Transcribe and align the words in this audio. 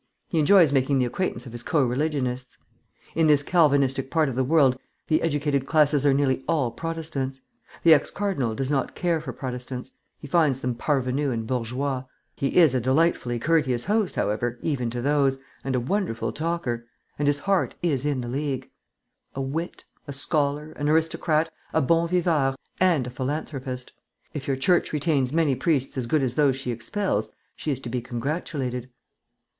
He 0.29 0.39
enjoys 0.39 0.71
making 0.73 0.97
the 0.97 1.05
acquaintance 1.05 1.45
of 1.45 1.51
his 1.51 1.61
co 1.61 1.83
religionists. 1.83 2.57
In 3.13 3.27
this 3.27 3.43
Calvinistic 3.43 4.09
part 4.09 4.29
of 4.29 4.35
the 4.35 4.43
world 4.43 4.79
the 5.09 5.21
educated 5.21 5.67
classes 5.67 6.07
are 6.07 6.11
nearly 6.11 6.43
all 6.47 6.71
Protestants. 6.71 7.39
The 7.83 7.93
ex 7.93 8.09
cardinal 8.09 8.55
does 8.55 8.71
not 8.71 8.95
care 8.95 9.21
for 9.21 9.31
Protestants; 9.31 9.91
he 10.17 10.25
finds 10.27 10.59
them 10.61 10.73
parvenus 10.73 11.31
and 11.31 11.45
bourgeois. 11.45 12.05
He 12.35 12.57
is 12.57 12.73
a 12.73 12.81
delightfully 12.81 13.37
courteous 13.37 13.85
host, 13.85 14.15
however, 14.15 14.57
even 14.63 14.89
to 14.89 15.03
those, 15.03 15.37
and 15.63 15.75
a 15.75 15.79
wonderful 15.79 16.31
talker. 16.31 16.87
And 17.19 17.27
his 17.27 17.37
heart 17.37 17.75
is 17.83 18.03
in 18.03 18.21
the 18.21 18.27
League. 18.27 18.71
A 19.35 19.41
wit, 19.41 19.83
a 20.07 20.11
scholar, 20.11 20.71
an 20.77 20.89
aristocrat, 20.89 21.53
a 21.73 21.79
bon 21.81 22.09
viveur, 22.09 22.55
and 22.79 23.05
a 23.05 23.11
philanthropist. 23.11 23.91
If 24.33 24.47
your 24.47 24.57
Church 24.57 24.93
retains 24.93 25.31
many 25.31 25.53
priests 25.53 25.95
as 25.95 26.07
good 26.07 26.23
as 26.23 26.33
those 26.33 26.55
she 26.55 26.71
expels, 26.71 27.29
she 27.55 27.71
is 27.71 27.79
to 27.81 27.89
be 27.89 28.01
congratulated." 28.01 28.89